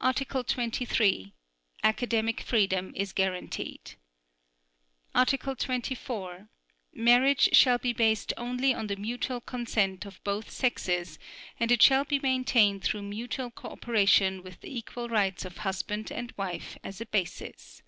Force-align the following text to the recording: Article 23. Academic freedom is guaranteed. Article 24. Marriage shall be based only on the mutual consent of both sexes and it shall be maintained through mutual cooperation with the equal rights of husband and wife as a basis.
Article 0.00 0.44
23. 0.44 1.32
Academic 1.82 2.42
freedom 2.42 2.92
is 2.94 3.12
guaranteed. 3.12 3.94
Article 5.16 5.56
24. 5.56 6.48
Marriage 6.94 7.48
shall 7.56 7.76
be 7.78 7.92
based 7.92 8.32
only 8.36 8.72
on 8.72 8.86
the 8.86 8.94
mutual 8.94 9.40
consent 9.40 10.06
of 10.06 10.22
both 10.22 10.48
sexes 10.48 11.18
and 11.58 11.72
it 11.72 11.82
shall 11.82 12.04
be 12.04 12.20
maintained 12.20 12.84
through 12.84 13.02
mutual 13.02 13.50
cooperation 13.50 14.44
with 14.44 14.60
the 14.60 14.72
equal 14.72 15.08
rights 15.08 15.44
of 15.44 15.56
husband 15.56 16.12
and 16.12 16.32
wife 16.36 16.78
as 16.84 17.00
a 17.00 17.06
basis. 17.06 17.82